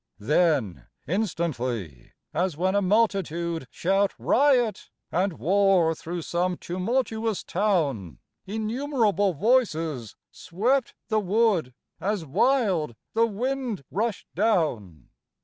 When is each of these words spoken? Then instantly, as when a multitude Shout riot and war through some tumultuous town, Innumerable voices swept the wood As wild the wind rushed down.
Then 0.17 0.87
instantly, 1.07 2.13
as 2.33 2.57
when 2.57 2.73
a 2.73 2.81
multitude 2.81 3.67
Shout 3.69 4.15
riot 4.17 4.89
and 5.11 5.33
war 5.33 5.93
through 5.93 6.23
some 6.23 6.57
tumultuous 6.57 7.43
town, 7.43 8.17
Innumerable 8.47 9.35
voices 9.35 10.15
swept 10.31 10.95
the 11.09 11.19
wood 11.19 11.75
As 11.99 12.25
wild 12.25 12.95
the 13.13 13.27
wind 13.27 13.83
rushed 13.91 14.25
down. 14.33 15.09